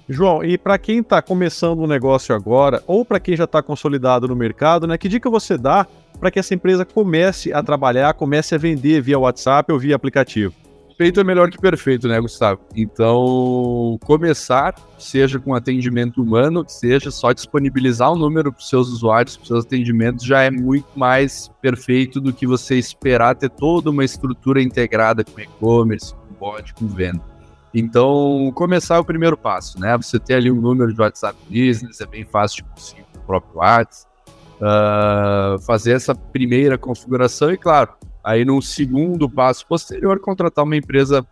João, 0.09 0.45
e 0.45 0.57
para 0.57 0.79
quem 0.79 1.01
está 1.01 1.21
começando 1.21 1.81
um 1.81 1.87
negócio 1.87 2.35
agora, 2.35 2.83
ou 2.87 3.05
para 3.05 3.19
quem 3.19 3.37
já 3.37 3.45
está 3.45 3.61
consolidado 3.61 4.29
no 4.29 4.37
mercado, 4.37 4.87
né, 4.87 4.97
que 4.97 5.09
dica 5.09 5.29
você 5.29 5.59
dá 5.59 5.87
para 6.21 6.31
que 6.31 6.39
essa 6.39 6.55
empresa 6.55 6.85
comece 6.85 7.53
a 7.53 7.63
trabalhar, 7.63 8.15
comece 8.15 8.55
a 8.55 8.59
vender 8.59 9.01
via 9.01 9.19
WhatsApp 9.19 9.73
ou 9.73 9.79
via 9.79 9.97
aplicativo? 9.97 10.55
Feito 10.97 11.21
é 11.21 11.25
melhor 11.25 11.51
que 11.51 11.59
perfeito, 11.59 12.09
né, 12.09 12.19
Gustavo? 12.19 12.61
Então, 12.75 13.99
começar, 14.05 14.75
seja 14.97 15.39
com 15.39 15.55
atendimento 15.55 16.23
humano, 16.23 16.65
seja 16.67 17.11
só 17.11 17.33
disponibilizar 17.33 18.11
o 18.11 18.15
um 18.15 18.19
número 18.19 18.51
para 18.51 18.61
os 18.61 18.69
seus 18.69 18.89
usuários, 18.89 19.37
para 19.37 19.43
os 19.43 19.49
seus 19.49 19.65
atendimentos, 19.67 20.25
já 20.25 20.43
é 20.43 20.51
muito 20.51 20.89
mais 20.97 21.51
perfeito 21.61 22.19
do 22.19 22.33
que 22.33 22.47
você 22.47 22.77
esperar 22.77 23.35
ter 23.35 23.51
toda 23.51 23.91
uma 23.91 24.05
estrutura 24.05 24.63
integrada 24.63 25.23
com 25.23 25.39
e-commerce, 25.39 26.15
com 26.15 26.35
bot, 26.39 26.73
com 26.73 26.87
venda. 26.87 27.36
Então, 27.79 28.51
começar 28.55 28.97
é 28.97 28.99
o 28.99 29.05
primeiro 29.05 29.37
passo, 29.37 29.79
né? 29.79 29.95
Você 29.99 30.19
ter 30.19 30.33
ali 30.33 30.51
um 30.51 30.59
número 30.59 30.95
de 30.95 30.99
WhatsApp 30.99 31.39
Business, 31.47 32.01
é 32.01 32.07
bem 32.07 32.25
fácil 32.25 32.65
de 32.65 32.71
conseguir 32.71 33.05
o 33.15 33.21
próprio 33.27 33.59
WhatsApp. 33.59 34.11
Uh, 34.57 35.61
fazer 35.61 35.93
essa 35.93 36.15
primeira 36.15 36.79
configuração 36.79 37.53
e, 37.53 37.59
claro, 37.59 37.93
aí 38.25 38.43
no 38.47 38.63
segundo 38.63 39.29
passo 39.29 39.67
posterior, 39.67 40.19
contratar 40.19 40.65
uma 40.65 40.75
empresa 40.75 41.23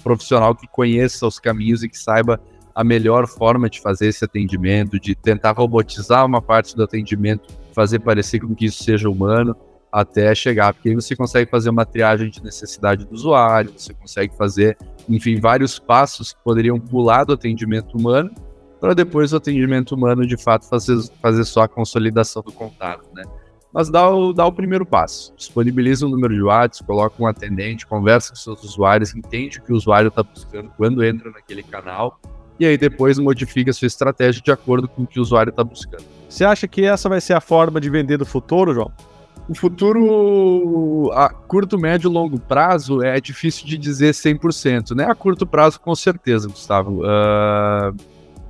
profissional 0.00 0.54
que 0.54 0.68
conheça 0.68 1.26
os 1.26 1.40
caminhos 1.40 1.82
e 1.82 1.88
que 1.88 1.98
saiba 1.98 2.40
a 2.72 2.84
melhor 2.84 3.26
forma 3.26 3.68
de 3.68 3.80
fazer 3.80 4.06
esse 4.06 4.24
atendimento, 4.24 5.00
de 5.00 5.16
tentar 5.16 5.50
robotizar 5.50 6.24
uma 6.24 6.40
parte 6.40 6.76
do 6.76 6.84
atendimento, 6.84 7.52
fazer 7.74 7.98
parecer 7.98 8.38
com 8.38 8.54
que 8.54 8.66
isso 8.66 8.84
seja 8.84 9.10
humano 9.10 9.56
até 9.90 10.32
chegar, 10.32 10.72
porque 10.72 10.90
aí 10.90 10.94
você 10.94 11.16
consegue 11.16 11.50
fazer 11.50 11.70
uma 11.70 11.84
triagem 11.84 12.30
de 12.30 12.40
necessidade 12.40 13.04
do 13.04 13.12
usuário, 13.12 13.72
você 13.76 13.92
consegue 13.92 14.36
fazer, 14.36 14.78
enfim, 15.08 15.40
vários 15.40 15.78
passos 15.78 16.32
que 16.32 16.38
poderiam 16.42 16.78
pular 16.78 17.24
do 17.24 17.32
atendimento 17.32 17.96
humano 17.96 18.30
para 18.80 18.94
depois 18.94 19.32
o 19.32 19.36
atendimento 19.36 19.94
humano 19.94 20.26
de 20.26 20.36
fato 20.36 20.68
fazer, 20.68 20.96
fazer 21.20 21.44
só 21.44 21.62
a 21.62 21.68
consolidação 21.68 22.42
do 22.42 22.52
contato, 22.52 23.08
né? 23.14 23.24
Mas 23.72 23.90
dá 23.90 24.08
o, 24.08 24.32
dá 24.32 24.46
o 24.46 24.52
primeiro 24.52 24.86
passo, 24.86 25.34
disponibiliza 25.36 26.06
um 26.06 26.08
número 26.08 26.34
de 26.34 26.42
WhatsApp, 26.42 26.86
coloca 26.86 27.22
um 27.22 27.26
atendente, 27.26 27.86
conversa 27.86 28.30
com 28.30 28.36
seus 28.36 28.62
usuários, 28.64 29.14
entende 29.14 29.58
o 29.58 29.62
que 29.62 29.72
o 29.72 29.76
usuário 29.76 30.08
está 30.08 30.22
buscando 30.22 30.70
quando 30.76 31.04
entra 31.04 31.30
naquele 31.30 31.62
canal 31.62 32.18
e 32.58 32.66
aí 32.66 32.78
depois 32.78 33.18
modifica 33.18 33.70
a 33.70 33.74
sua 33.74 33.86
estratégia 33.86 34.42
de 34.42 34.50
acordo 34.50 34.88
com 34.88 35.02
o 35.02 35.06
que 35.06 35.18
o 35.18 35.22
usuário 35.22 35.50
está 35.50 35.62
buscando. 35.62 36.04
Você 36.28 36.44
acha 36.44 36.66
que 36.66 36.84
essa 36.84 37.08
vai 37.08 37.20
ser 37.20 37.34
a 37.34 37.40
forma 37.40 37.80
de 37.80 37.88
vender 37.88 38.16
do 38.16 38.26
futuro, 38.26 38.74
João? 38.74 38.90
O 39.48 39.54
futuro 39.54 41.10
a 41.14 41.30
curto, 41.30 41.78
médio 41.78 42.10
e 42.10 42.12
longo 42.12 42.38
prazo 42.38 43.02
é 43.02 43.18
difícil 43.18 43.66
de 43.66 43.78
dizer 43.78 44.12
100%, 44.12 44.94
né? 44.94 45.06
A 45.06 45.14
curto 45.14 45.46
prazo, 45.46 45.80
com 45.80 45.94
certeza, 45.94 46.48
Gustavo. 46.48 47.00
Uh, 47.00 47.96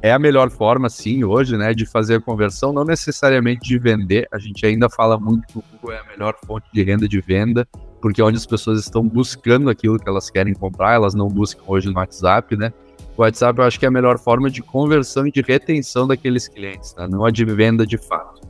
é 0.03 0.13
a 0.13 0.19
melhor 0.19 0.51
forma, 0.51 0.89
sim, 0.89 1.25
hoje, 1.25 1.57
né, 1.57 1.75
de 1.75 1.85
fazer 1.85 2.17
a 2.17 2.21
conversão, 2.21 2.73
não 2.73 2.85
necessariamente 2.85 3.69
de 3.69 3.79
vender. 3.79 4.29
A 4.33 4.39
gente 4.39 4.65
ainda 4.65 4.89
fala 4.89 5.19
muito 5.19 5.47
que 5.47 5.59
o 5.59 5.65
Google 5.73 5.93
é 5.93 6.01
a 6.01 6.05
melhor 6.05 6.35
fonte 6.47 6.67
de 6.73 6.83
renda 6.83 7.09
de 7.09 7.21
venda, 7.21 7.67
porque 8.01 8.21
é 8.21 8.25
onde 8.25 8.37
as 8.37 8.47
pessoas 8.47 8.81
estão 8.81 9.03
buscando 9.03 9.71
aquilo 9.71 9.99
que 9.99 10.09
elas 10.09 10.31
querem 10.31 10.55
comprar, 10.55 10.95
elas 10.95 11.15
não 11.15 11.29
buscam 11.29 11.63
hoje 11.67 11.89
no 11.89 11.95
WhatsApp, 11.95 12.57
né? 12.57 12.73
O 13.17 13.23
WhatsApp 13.23 13.59
eu 13.59 13.65
acho 13.65 13.79
que 13.79 13.85
é 13.85 13.89
a 13.89 13.91
melhor 13.91 14.19
forma 14.19 14.49
de 14.49 14.63
conversão 14.63 15.27
e 15.27 15.33
de 15.33 15.43
retenção 15.43 16.07
daqueles 16.07 16.47
clientes, 16.47 16.93
tá? 16.93 17.09
não 17.09 17.25
a 17.25 17.31
de 17.31 17.45
venda 17.45 17.85
de 17.85 17.99
fato. 17.99 18.41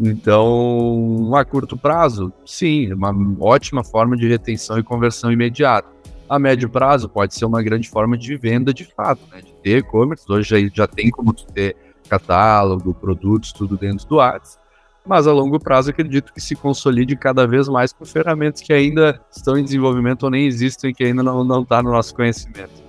Então, 0.00 1.30
a 1.34 1.44
curto 1.44 1.76
prazo, 1.76 2.32
sim, 2.44 2.92
uma 2.92 3.14
ótima 3.40 3.84
forma 3.84 4.16
de 4.16 4.28
retenção 4.28 4.78
e 4.78 4.82
conversão 4.82 5.30
imediata. 5.30 5.88
A 6.28 6.38
médio 6.38 6.68
prazo 6.68 7.08
pode 7.08 7.34
ser 7.34 7.44
uma 7.44 7.62
grande 7.62 7.88
forma 7.88 8.16
de 8.16 8.36
venda 8.36 8.74
de 8.74 8.84
fato, 8.84 9.20
né? 9.32 9.40
de 9.40 9.52
ter 9.62 9.78
e-commerce. 9.78 10.24
Hoje 10.28 10.48
já, 10.48 10.70
já 10.74 10.86
tem 10.86 11.10
como 11.10 11.32
ter 11.32 11.76
catálogo, 12.08 12.92
produtos, 12.92 13.52
tudo 13.52 13.76
dentro 13.76 14.06
do 14.06 14.16
WhatsApp. 14.16 14.64
Mas 15.06 15.26
a 15.26 15.32
longo 15.32 15.60
prazo, 15.60 15.90
acredito 15.90 16.32
que 16.32 16.40
se 16.40 16.56
consolide 16.56 17.14
cada 17.14 17.46
vez 17.46 17.68
mais 17.68 17.92
com 17.92 18.06
ferramentas 18.06 18.62
que 18.62 18.72
ainda 18.72 19.20
estão 19.30 19.56
em 19.56 19.62
desenvolvimento 19.62 20.22
ou 20.22 20.30
nem 20.30 20.46
existem, 20.46 20.94
que 20.94 21.04
ainda 21.04 21.22
não 21.22 21.60
está 21.60 21.82
no 21.82 21.92
nosso 21.92 22.14
conhecimento. 22.14 22.82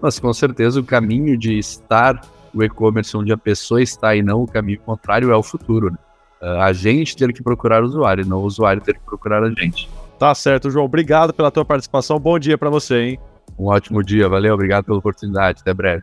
Mas 0.00 0.18
com 0.18 0.32
certeza 0.34 0.78
o 0.78 0.84
caminho 0.84 1.36
de 1.36 1.58
estar 1.58 2.20
o 2.54 2.62
e-commerce 2.62 3.16
onde 3.16 3.32
a 3.32 3.38
pessoa 3.38 3.82
está 3.82 4.14
e 4.14 4.22
não 4.22 4.42
o 4.42 4.46
caminho 4.46 4.80
contrário 4.80 5.30
é 5.30 5.36
o 5.36 5.42
futuro. 5.42 5.90
Né? 5.90 5.96
A 6.42 6.72
gente 6.72 7.16
ter 7.16 7.32
que 7.32 7.42
procurar 7.42 7.82
o 7.82 7.86
usuário, 7.86 8.26
não 8.26 8.38
o 8.38 8.44
usuário 8.44 8.82
ter 8.82 8.94
que 8.94 9.00
procurar 9.00 9.42
a 9.44 9.50
gente. 9.50 9.88
Tá 10.18 10.34
certo, 10.34 10.70
João. 10.70 10.84
Obrigado 10.84 11.32
pela 11.32 11.50
tua 11.50 11.64
participação. 11.64 12.18
Bom 12.18 12.38
dia 12.38 12.58
para 12.58 12.68
você, 12.68 13.00
hein? 13.00 13.18
Um 13.58 13.66
ótimo 13.66 14.02
dia. 14.02 14.28
Valeu, 14.28 14.54
obrigado 14.54 14.84
pela 14.84 14.98
oportunidade. 14.98 15.60
Até 15.60 15.72
breve. 15.72 16.02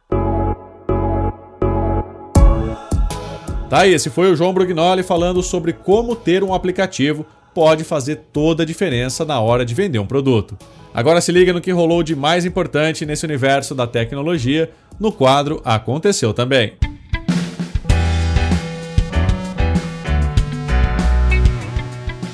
Tá 3.70 3.82
aí, 3.82 3.94
esse 3.94 4.10
foi 4.10 4.32
o 4.32 4.36
João 4.36 4.54
Brugnoli 4.54 5.04
falando 5.04 5.44
sobre 5.44 5.74
como 5.74 6.16
ter 6.16 6.44
um 6.44 6.54
aplicativo 6.54 7.26
pode 7.54 7.84
fazer 7.84 8.16
toda 8.32 8.64
a 8.64 8.66
diferença 8.66 9.26
na 9.26 9.40
hora 9.40 9.66
de 9.66 9.76
vender 9.76 10.00
um 10.00 10.08
produto. 10.08 10.58
Agora 10.94 11.22
se 11.22 11.32
liga 11.32 11.54
no 11.54 11.62
que 11.62 11.72
rolou 11.72 12.02
de 12.02 12.16
mais 12.16 12.46
importante 12.46 13.06
nesse 13.06 13.26
universo 13.26 13.76
da 13.76 13.86
tecnologia 13.86 14.72
no 15.00 15.12
quadro 15.12 15.62
Aconteceu 15.64 16.34
também. 16.34 16.74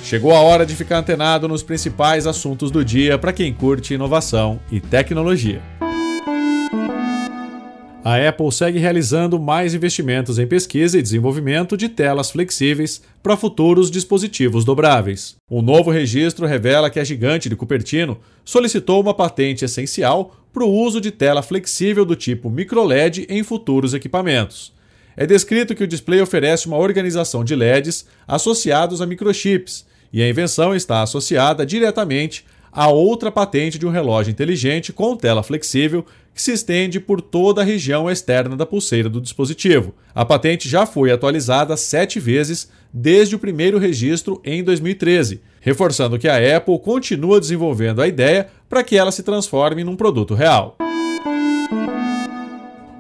Chegou 0.06 0.36
a 0.36 0.40
hora 0.40 0.68
de 0.68 0.76
ficar 0.76 1.00
antenado 1.00 1.48
nos 1.48 1.64
principais 1.64 2.28
assuntos 2.28 2.70
do 2.70 2.86
dia 2.86 3.18
para 3.18 3.34
quem 3.34 3.52
curte 3.52 3.96
inovação 3.96 4.60
e 4.72 4.80
tecnologia. 4.80 5.64
A 8.04 8.16
Apple 8.30 8.52
segue 8.52 8.78
realizando 8.78 9.40
mais 9.40 9.74
investimentos 9.74 10.38
em 10.38 10.46
pesquisa 10.46 11.00
e 11.00 11.02
desenvolvimento 11.02 11.76
de 11.76 11.90
telas 11.90 12.30
flexíveis 12.30 13.02
para 13.24 13.36
futuros 13.36 13.90
dispositivos 13.90 14.64
dobráveis. 14.64 15.38
Um 15.50 15.64
novo 15.64 15.90
registro 15.90 16.46
revela 16.46 16.92
que 16.92 17.00
a 17.00 17.04
gigante 17.04 17.50
de 17.50 17.56
Cupertino 17.56 18.20
solicitou 18.46 19.02
uma 19.02 19.16
patente 19.16 19.66
essencial 19.66 20.36
para 20.54 20.64
o 20.64 20.72
uso 20.72 21.02
de 21.02 21.10
tela 21.10 21.42
flexível 21.42 22.06
do 22.06 22.16
tipo 22.16 22.48
microLED 22.48 23.26
em 23.28 23.42
futuros 23.42 23.96
equipamentos. 23.96 24.72
É 25.18 25.26
descrito 25.26 25.74
que 25.74 25.84
o 25.84 25.88
display 25.88 26.22
oferece 26.22 26.68
uma 26.68 26.78
organização 26.78 27.44
de 27.44 27.56
LEDs 27.56 28.06
associados 28.28 29.02
a 29.02 29.08
microchips, 29.08 29.86
e 30.12 30.22
a 30.22 30.30
invenção 30.30 30.76
está 30.76 31.02
associada 31.02 31.66
diretamente 31.66 32.46
a 32.72 32.90
outra 32.90 33.32
patente 33.32 33.80
de 33.80 33.88
um 33.88 33.90
relógio 33.90 34.32
inteligente 34.32 34.92
com 34.92 35.16
tela 35.16 35.42
flexível 35.42 36.06
que 36.34 36.42
se 36.42 36.52
estende 36.52 37.00
por 37.00 37.22
toda 37.22 37.62
a 37.62 37.64
região 37.64 38.12
externa 38.12 38.58
da 38.58 38.66
pulseira 38.66 39.08
do 39.08 39.22
dispositivo. 39.22 39.96
A 40.14 40.26
patente 40.26 40.68
já 40.68 40.86
foi 40.86 41.10
atualizada 41.10 41.78
sete 41.78 42.20
vezes 42.20 42.70
desde 42.94 43.36
o 43.36 43.40
primeiro 43.40 43.78
registro 43.78 44.42
em 44.44 44.62
2013, 44.62 45.42
reforçando 45.62 46.20
que 46.20 46.28
a 46.28 46.58
Apple 46.58 46.78
continua 46.80 47.40
desenvolvendo 47.40 48.02
a 48.02 48.08
ideia 48.08 48.50
para 48.68 48.84
que 48.84 48.98
ela 48.98 49.12
se 49.12 49.24
transforme 49.24 49.86
num 49.86 49.96
produto 49.96 50.36
real. 50.36 50.78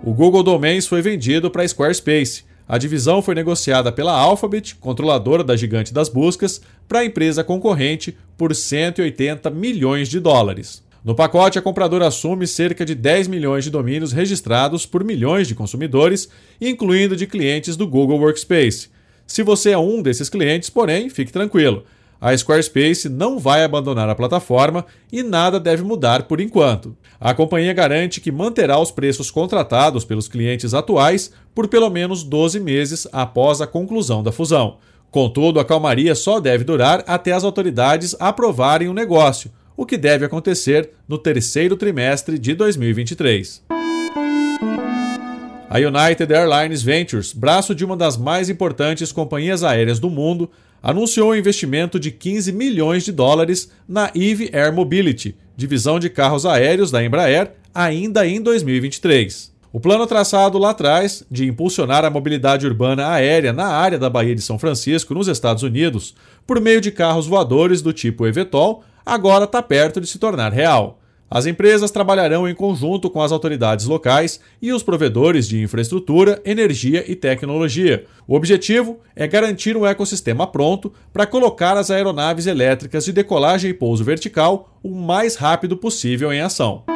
O 0.01 0.13
Google 0.13 0.43
Domains 0.43 0.87
foi 0.87 1.01
vendido 1.01 1.51
para 1.51 1.63
a 1.63 1.67
Squarespace. 1.67 2.45
A 2.67 2.79
divisão 2.79 3.21
foi 3.21 3.35
negociada 3.35 3.91
pela 3.91 4.11
Alphabet, 4.11 4.75
controladora 4.75 5.43
da 5.43 5.55
gigante 5.55 5.93
das 5.93 6.09
buscas, 6.09 6.61
para 6.87 6.99
a 6.99 7.05
empresa 7.05 7.43
concorrente 7.43 8.17
por 8.35 8.55
180 8.55 9.49
milhões 9.51 10.09
de 10.09 10.19
dólares. 10.19 10.83
No 11.03 11.13
pacote, 11.13 11.59
a 11.59 11.61
compradora 11.61 12.07
assume 12.07 12.47
cerca 12.47 12.83
de 12.83 12.95
10 12.95 13.27
milhões 13.27 13.63
de 13.63 13.69
domínios 13.69 14.11
registrados 14.11 14.87
por 14.87 15.03
milhões 15.03 15.47
de 15.47 15.53
consumidores, 15.53 16.27
incluindo 16.59 17.15
de 17.15 17.27
clientes 17.27 17.77
do 17.77 17.87
Google 17.87 18.19
Workspace. 18.19 18.89
Se 19.27 19.43
você 19.43 19.71
é 19.71 19.77
um 19.77 20.01
desses 20.01 20.29
clientes, 20.29 20.71
porém, 20.71 21.07
fique 21.07 21.31
tranquilo. 21.31 21.83
A 22.19 22.35
Squarespace 22.35 23.09
não 23.09 23.37
vai 23.37 23.63
abandonar 23.63 24.09
a 24.09 24.15
plataforma 24.15 24.85
e 25.11 25.21
nada 25.21 25.59
deve 25.59 25.83
mudar 25.83 26.23
por 26.23 26.39
enquanto. 26.39 26.95
A 27.19 27.33
companhia 27.33 27.73
garante 27.73 28.21
que 28.21 28.31
manterá 28.31 28.79
os 28.79 28.91
preços 28.91 29.29
contratados 29.29 30.05
pelos 30.05 30.27
clientes 30.27 30.73
atuais 30.73 31.31
por 31.53 31.67
pelo 31.67 31.89
menos 31.89 32.23
12 32.23 32.59
meses 32.59 33.07
após 33.11 33.61
a 33.61 33.67
conclusão 33.67 34.23
da 34.23 34.31
fusão. 34.31 34.77
Contudo, 35.11 35.59
a 35.59 35.65
calmaria 35.65 36.13
só 36.13 36.39
deve 36.39 36.63
durar 36.63 37.03
até 37.07 37.31
as 37.31 37.43
autoridades 37.43 38.15
aprovarem 38.19 38.89
o 38.89 38.93
negócio, 38.93 39.51
o 39.77 39.85
que 39.85 39.97
deve 39.97 40.25
acontecer 40.25 40.91
no 41.07 41.17
terceiro 41.17 41.77
trimestre 41.77 42.37
de 42.37 42.53
2023. 42.53 43.63
A 45.69 45.77
United 45.77 46.33
Airlines 46.33 46.83
Ventures, 46.83 47.33
braço 47.33 47.75
de 47.75 47.83
uma 47.83 47.97
das 47.97 48.15
mais 48.17 48.49
importantes 48.49 49.11
companhias 49.11 49.63
aéreas 49.63 49.99
do 49.99 50.09
mundo, 50.09 50.49
anunciou 50.85 51.31
um 51.31 51.35
investimento 51.35 51.99
de 51.99 52.11
15 52.11 52.51
milhões 52.51 53.03
de 53.03 53.11
dólares 53.11 53.71
na 53.89 54.11
Eve 54.13 54.51
Air 54.53 54.71
Mobility, 54.71 55.35
divisão 55.57 55.97
de 55.97 56.11
carros 56.11 56.45
aéreos 56.45 56.91
da 56.91 57.03
Embraer, 57.03 57.53
ainda 57.73 58.27
em 58.27 58.39
2023. 58.39 59.51
O 59.73 59.79
plano 59.79 60.05
traçado 60.05 60.59
lá 60.59 60.69
atrás 60.69 61.25
de 61.29 61.47
impulsionar 61.47 62.05
a 62.05 62.11
mobilidade 62.11 62.67
urbana 62.67 63.09
aérea 63.09 63.51
na 63.51 63.65
área 63.65 63.97
da 63.97 64.11
Baía 64.11 64.35
de 64.35 64.43
São 64.43 64.59
Francisco, 64.59 65.15
nos 65.15 65.27
Estados 65.27 65.63
Unidos, 65.63 66.13
por 66.45 66.61
meio 66.61 66.79
de 66.79 66.91
carros 66.91 67.25
voadores 67.25 67.81
do 67.81 67.91
tipo 67.91 68.27
eVTOL, 68.27 68.83
agora 69.03 69.45
está 69.45 69.63
perto 69.63 69.99
de 69.99 70.05
se 70.05 70.19
tornar 70.19 70.53
real. 70.53 70.99
As 71.29 71.45
empresas 71.45 71.91
trabalharão 71.91 72.47
em 72.47 72.53
conjunto 72.53 73.09
com 73.09 73.21
as 73.21 73.31
autoridades 73.31 73.85
locais 73.87 74.39
e 74.61 74.71
os 74.71 74.83
provedores 74.83 75.47
de 75.47 75.61
infraestrutura, 75.61 76.41
energia 76.45 77.03
e 77.09 77.15
tecnologia. 77.15 78.05
O 78.27 78.35
objetivo 78.35 78.99
é 79.15 79.27
garantir 79.27 79.75
um 79.75 79.85
ecossistema 79.85 80.45
pronto 80.45 80.93
para 81.11 81.25
colocar 81.25 81.77
as 81.77 81.89
aeronaves 81.89 82.45
elétricas 82.45 83.05
de 83.05 83.11
decolagem 83.11 83.71
e 83.71 83.73
pouso 83.73 84.03
vertical 84.03 84.69
o 84.83 84.93
mais 84.93 85.35
rápido 85.35 85.75
possível 85.75 86.31
em 86.31 86.41
ação. 86.41 86.94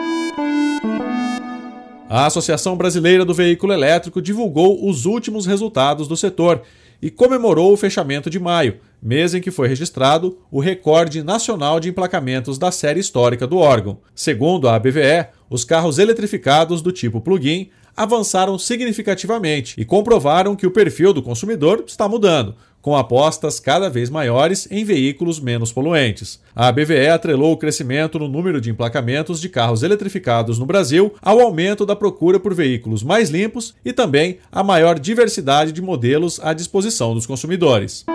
A 2.12 2.25
Associação 2.25 2.75
Brasileira 2.75 3.24
do 3.24 3.36
Veículo 3.36 3.72
Elétrico 3.72 4.20
divulgou 4.20 4.89
os 4.89 5.06
últimos 5.06 5.46
resultados 5.46 6.08
do 6.08 6.18
setor 6.18 6.63
e 7.00 7.12
comemorou 7.12 7.72
o 7.72 7.78
fechamento 7.78 8.32
de 8.32 8.39
maio, 8.39 8.80
mês 9.00 9.36
em 9.36 9.39
que 9.39 9.51
foi 9.51 9.68
registrado 9.68 10.36
o 10.50 10.60
recorde 10.60 11.22
nacional 11.22 11.80
de 11.80 11.88
emplacamentos 11.88 12.58
da 12.58 12.72
série 12.72 13.00
histórica 13.00 13.46
do 13.46 13.58
órgão. 13.58 14.00
Segundo 14.16 14.68
a 14.68 14.74
ABVE, 14.74 15.28
os 15.51 15.63
carros 15.63 16.00
eletrificados 16.00 16.82
do 16.82 16.92
tipo 16.92 17.22
plug-in 17.22 17.70
avançaram 17.96 18.58
significativamente 18.58 19.80
e 19.80 19.86
comprovaram 19.86 20.56
que 20.56 20.66
o 20.66 20.72
perfil 20.72 21.13
do 21.13 21.22
consumidor 21.22 21.84
está 21.86 22.10
mudando, 22.10 22.56
com 22.89 22.98
apostas 22.98 23.60
cada 23.60 23.88
vez 23.88 24.10
maiores 24.10 24.67
em 24.72 24.84
veículos 24.84 25.39
menos 25.39 25.72
poluentes. 25.72 26.39
A 26.55 26.72
BVE 26.72 27.10
atrelou 27.10 27.53
o 27.53 27.58
crescimento 27.58 28.17
no 28.17 28.27
número 28.27 28.60
de 28.60 28.72
emplacamentos 28.72 29.39
de 29.39 29.48
carros 29.48 29.84
eletrificados 29.84 30.58
no 30.58 30.65
Brasil 30.65 31.13
ao 31.22 31.39
aumento 31.39 31.86
da 31.86 31.96
procura 31.96 32.39
por 32.39 32.51
veículos 32.51 33.03
mais 33.03 33.29
limpos 33.29 33.75
e 33.86 33.93
também 33.93 34.39
a 34.51 34.63
maior 34.63 34.98
diversidade 34.98 35.72
de 35.72 35.84
modelos 35.84 36.39
à 36.39 36.51
disposição 36.51 37.13
dos 37.13 37.27
consumidores. 37.27 38.05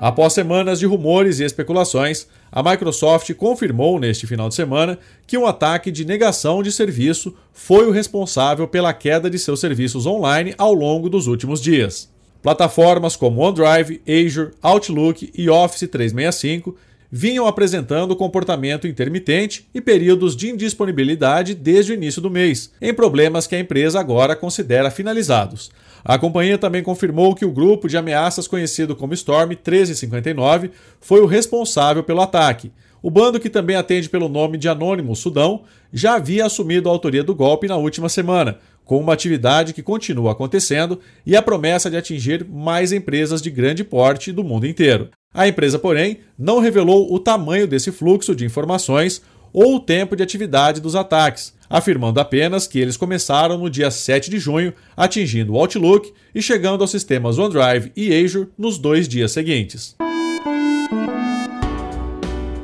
Após 0.00 0.32
semanas 0.32 0.78
de 0.78 0.86
rumores 0.86 1.38
e 1.38 1.44
especulações, 1.44 2.26
a 2.50 2.62
Microsoft 2.62 3.30
confirmou 3.34 4.00
neste 4.00 4.26
final 4.26 4.48
de 4.48 4.54
semana 4.54 4.98
que 5.26 5.36
um 5.36 5.44
ataque 5.44 5.90
de 5.90 6.06
negação 6.06 6.62
de 6.62 6.72
serviço 6.72 7.34
foi 7.52 7.86
o 7.86 7.90
responsável 7.90 8.66
pela 8.66 8.94
queda 8.94 9.28
de 9.28 9.38
seus 9.38 9.60
serviços 9.60 10.06
online 10.06 10.54
ao 10.56 10.72
longo 10.72 11.10
dos 11.10 11.26
últimos 11.26 11.60
dias. 11.60 12.08
Plataformas 12.42 13.16
como 13.16 13.42
OneDrive, 13.42 14.00
Azure, 14.06 14.52
Outlook 14.62 15.30
e 15.36 15.50
Office 15.50 15.86
365 15.88 16.76
vinham 17.10 17.46
apresentando 17.46 18.14
comportamento 18.14 18.86
intermitente 18.86 19.68
e 19.74 19.80
períodos 19.80 20.36
de 20.36 20.50
indisponibilidade 20.50 21.54
desde 21.54 21.92
o 21.92 21.94
início 21.94 22.22
do 22.22 22.30
mês, 22.30 22.70
em 22.80 22.94
problemas 22.94 23.46
que 23.46 23.56
a 23.56 23.60
empresa 23.60 23.98
agora 23.98 24.36
considera 24.36 24.90
finalizados. 24.90 25.70
A 26.04 26.18
companhia 26.18 26.56
também 26.56 26.82
confirmou 26.82 27.34
que 27.34 27.44
o 27.44 27.50
grupo 27.50 27.88
de 27.88 27.96
ameaças 27.96 28.48
conhecido 28.48 28.96
como 28.96 29.14
Storm 29.14 29.48
1359 29.48 30.70
foi 31.00 31.20
o 31.20 31.26
responsável 31.26 32.02
pelo 32.02 32.20
ataque. 32.22 32.72
O 33.02 33.10
bando, 33.10 33.40
que 33.40 33.48
também 33.48 33.76
atende 33.76 34.08
pelo 34.08 34.28
nome 34.28 34.58
de 34.58 34.68
Anônimo 34.68 35.16
Sudão, 35.16 35.62
já 35.92 36.14
havia 36.14 36.44
assumido 36.44 36.88
a 36.88 36.92
autoria 36.92 37.24
do 37.24 37.34
golpe 37.34 37.66
na 37.66 37.76
última 37.76 38.08
semana, 38.08 38.58
com 38.84 38.98
uma 38.98 39.14
atividade 39.14 39.72
que 39.72 39.82
continua 39.82 40.32
acontecendo 40.32 41.00
e 41.24 41.34
a 41.34 41.42
promessa 41.42 41.90
de 41.90 41.96
atingir 41.96 42.46
mais 42.46 42.92
empresas 42.92 43.40
de 43.40 43.50
grande 43.50 43.84
porte 43.84 44.32
do 44.32 44.44
mundo 44.44 44.66
inteiro. 44.66 45.10
A 45.32 45.46
empresa, 45.46 45.78
porém, 45.78 46.18
não 46.36 46.58
revelou 46.58 47.14
o 47.14 47.18
tamanho 47.20 47.64
desse 47.64 47.92
fluxo 47.92 48.34
de 48.34 48.44
informações 48.44 49.22
ou 49.52 49.76
o 49.76 49.80
tempo 49.80 50.16
de 50.16 50.24
atividade 50.24 50.80
dos 50.80 50.96
ataques, 50.96 51.54
afirmando 51.68 52.18
apenas 52.18 52.66
que 52.66 52.80
eles 52.80 52.96
começaram 52.96 53.56
no 53.56 53.70
dia 53.70 53.92
7 53.92 54.28
de 54.28 54.40
junho, 54.40 54.72
atingindo 54.96 55.52
o 55.52 55.56
Outlook 55.56 56.12
e 56.34 56.42
chegando 56.42 56.80
aos 56.82 56.90
sistemas 56.90 57.38
OneDrive 57.38 57.92
e 57.96 58.12
Azure 58.12 58.48
nos 58.58 58.76
dois 58.76 59.06
dias 59.06 59.30
seguintes. 59.30 59.94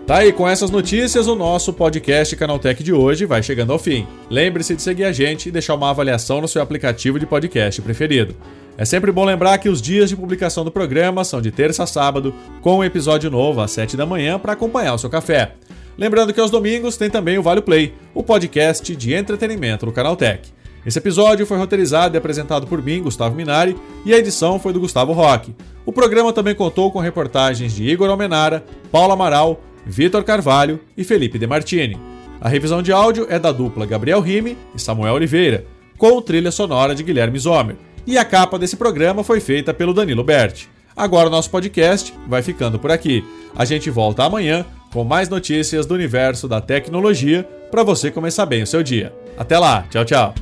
Tá 0.05 0.19
aí, 0.19 0.33
com 0.33 0.49
essas 0.49 0.71
notícias, 0.71 1.29
o 1.29 1.37
nosso 1.37 1.73
podcast 1.73 2.35
Canaltech 2.35 2.83
de 2.83 2.93
hoje 2.93 3.27
vai 3.27 3.45
chegando 3.45 3.73
ao 3.73 3.79
fim. 3.79 4.07
Lembre-se 4.29 4.75
de 4.75 4.83
seguir 4.83 5.05
a 5.05 5.13
gente 5.13 5.49
e 5.49 5.53
deixar 5.53 5.75
uma 5.75 5.91
avaliação 5.91 6.41
no 6.41 6.49
seu 6.49 6.63
aplicativo 6.63 7.19
de 7.19 7.27
podcast 7.27 7.81
preferido. 7.81 8.35
É 8.79 8.85
sempre 8.85 9.11
bom 9.11 9.25
lembrar 9.25 9.57
que 9.59 9.71
os 9.71 9.81
dias 9.81 10.11
de 10.11 10.17
publicação 10.17 10.63
do 10.63 10.71
programa 10.71 11.25
são 11.25 11.41
de 11.41 11.51
terça 11.51 11.85
a 11.85 11.87
sábado, 11.87 12.35
com 12.61 12.79
um 12.79 12.85
episódio 12.85 13.31
novo 13.31 13.63
às 13.63 13.71
7 13.71 13.97
da 13.97 14.05
manhã 14.05 14.39
para 14.39 14.53
acompanhar 14.53 14.95
o 14.95 14.99
seu 14.99 15.09
café. 15.09 15.55
Lembrando 15.97 16.35
que 16.35 16.41
aos 16.41 16.51
domingos 16.51 16.97
tem 16.97 17.09
também 17.09 17.39
o 17.39 17.43
Vale 17.43 17.63
Play, 17.63 17.95
o 18.15 18.23
podcast 18.23 18.95
de 18.95 19.15
entretenimento 19.15 19.87
do 19.87 19.93
Canaltech. 19.93 20.53
Esse 20.85 20.99
episódio 20.99 21.47
foi 21.47 21.57
roteirizado 21.57 22.17
e 22.17 22.19
apresentado 22.19 22.67
por 22.67 22.83
mim, 22.83 23.03
Gustavo 23.03 23.35
Minari, 23.35 23.77
e 24.05 24.13
a 24.13 24.19
edição 24.19 24.59
foi 24.59 24.75
do 24.75 24.81
Gustavo 24.81 25.13
Roque. 25.13 25.55
O 25.87 25.93
programa 25.93 26.33
também 26.33 26.55
contou 26.55 26.93
com 26.93 27.01
reportagens 27.01 27.73
de 27.73 27.83
Igor 27.83 28.11
Almenara, 28.11 28.63
Paula 28.93 29.15
Amaral, 29.15 29.59
Vitor 29.87 30.23
Carvalho 30.23 30.79
e 30.97 31.03
Felipe 31.03 31.39
De 31.39 31.47
Martini. 31.47 31.99
A 32.41 32.49
revisão 32.49 32.83
de 32.83 32.93
áudio 32.93 33.27
é 33.31 33.39
da 33.39 33.51
dupla 33.51 33.87
Gabriel 33.87 34.21
Rime 34.21 34.57
e 34.75 34.81
Samuel 34.81 35.15
Oliveira, 35.15 35.65
com 35.97 36.21
trilha 36.21 36.53
sonora 36.53 36.95
de 36.95 37.03
Guilherme 37.03 37.39
Zomer. 37.39 37.86
E 38.07 38.17
a 38.17 38.25
capa 38.25 38.59
desse 38.59 38.77
programa 38.77 39.25
foi 39.25 39.41
feita 39.41 39.75
pelo 39.75 39.93
Danilo 39.93 40.23
Berti. 40.23 40.69
Agora 40.97 41.29
o 41.29 41.31
nosso 41.31 41.51
podcast 41.51 42.15
vai 42.27 42.43
ficando 42.43 42.79
por 42.79 42.91
aqui. 42.91 43.25
A 43.55 43.65
gente 43.65 43.91
volta 43.91 44.25
amanhã 44.25 44.65
com 44.93 45.05
mais 45.05 45.29
notícias 45.29 45.85
do 45.85 45.95
universo 45.95 46.49
da 46.49 46.61
tecnologia 46.61 47.47
para 47.71 47.83
você 47.83 48.11
começar 48.11 48.47
bem 48.47 48.63
o 48.63 48.67
seu 48.67 48.83
dia. 48.83 49.13
Até 49.37 49.59
lá, 49.59 49.85
tchau, 49.91 50.05
tchau. 50.05 50.35